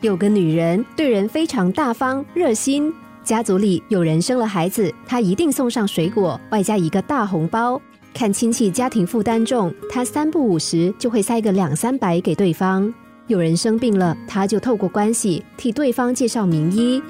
[0.00, 2.92] 有个女人对人非常大方热心，
[3.24, 7.80] 家族里有人生了孩子，她一定送上水果，外加一个大红包。
[8.14, 12.92] 看亲戚家庭负担重，她三不五时就会塞个两三百给对方。
[13.26, 17.02] 有人生病了，她就透过关系替对方介绍名医。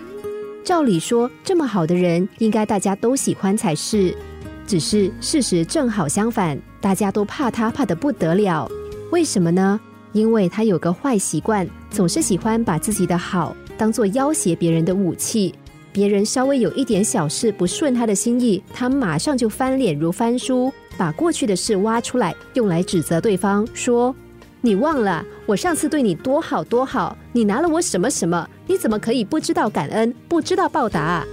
[0.65, 4.17] 照理说，这么好的人，应该大家都喜欢才是。
[4.67, 8.67] 只是事实正好相反，大家都怕她，怕得不得了。
[9.11, 9.79] 为什么呢？
[10.13, 15.55] 因为他有个坏习惯，总是喜欢把自己的好当做要挟别人的武器。
[15.91, 24.15] 别人稍微有一点小事不顺他的心意，他马上就翻脸如翻书，把过去的事挖出来，用来指责对方，说
[24.61, 28.49] ：“你忘了我上次对你多好多好，你拿了我什么什么？
[28.67, 31.27] 你怎么可以不知道感恩，不知道报答？”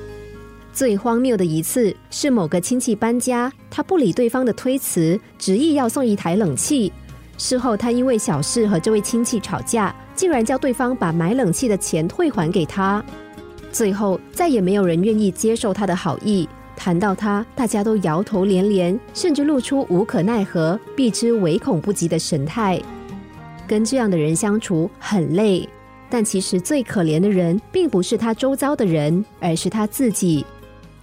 [0.73, 6.91] 最荒谬的一次是某个亲戚搬家，他不理对方的推辞，执意要送一台冷气。
[7.37, 13.03] 事后他因为小事和这位亲戚吵架，竟然叫对方把买冷气的钱退还给他。
[13.71, 22.81] 最后再也没有人愿意接受他的好意，谈到他，大家都摇头连连，甚至露出无可奈何、避之唯恐不及的神态。
[23.67, 25.67] 跟这样的人相处很累，
[26.09, 30.45] 但其实最可怜的人，并不是他周遭的人，而是他自己。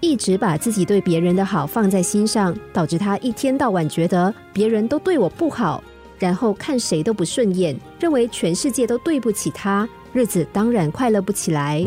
[0.01, 5.83] 一直把自己对别人的好放在心上，导致他一天到晚觉得别人都对我不好，
[6.23, 11.85] 然后看谁都不顺眼，认为全世界都对不起他，日子当然快乐不起来。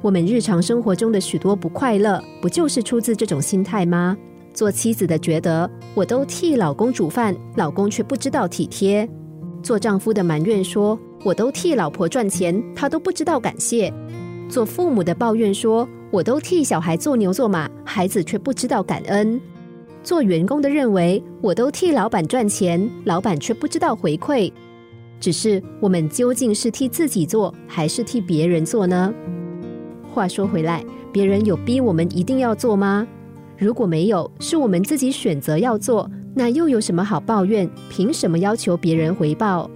[0.00, 4.16] 我们日常生活中的许多不快乐，不就是出自这种心态吗？
[4.54, 9.06] 做妻子的觉得我都替老公煮饭，老公却不知道体贴；
[9.62, 13.92] 做丈夫的埋怨说我都替老婆赚钱，他都不知道感谢。
[14.48, 19.38] 做父母的抱怨说：“我都替小孩做牛做马，孩子却不知道感恩。”
[20.06, 24.52] 做员工的认为：“我都替老板赚钱，老板却不知道回馈。”
[25.18, 29.12] 只是我们究竟是替自己做，还是替别人做呢？
[30.14, 33.04] 话说回来，别人有逼我们一定要做吗？
[33.58, 37.68] 如果没有，是我们自己选择要做，那又有什么好抱怨？
[37.90, 39.68] 凭什么要求别人回报？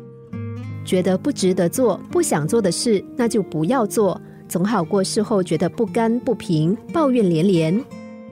[0.84, 4.21] 觉得不值得做、不想做的事，那就不要做。
[4.47, 7.84] 总好过事后觉得不甘不平、抱怨连连。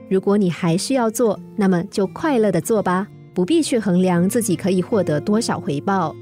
[0.09, 6.15] 如果你还是要做，那么就快乐的做吧，不必去衡量自己可以获得多少回报。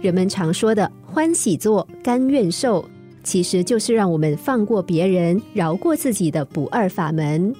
[0.00, 2.84] 人们常说的“欢喜做，甘愿受”，
[3.24, 7.54] 其实就是让我们放过别人、饶过自己的不二法门。